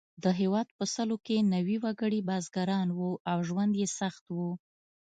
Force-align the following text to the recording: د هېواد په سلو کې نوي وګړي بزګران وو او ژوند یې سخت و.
د 0.23 0.25
هېواد 0.39 0.67
په 0.77 0.83
سلو 0.95 1.17
کې 1.25 1.47
نوي 1.53 1.77
وګړي 1.83 2.19
بزګران 2.29 2.87
وو 2.97 3.11
او 3.31 3.37
ژوند 3.47 3.73
یې 3.81 3.87
سخت 3.99 4.23
و. 4.35 4.37